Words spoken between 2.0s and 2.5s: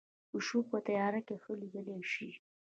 شي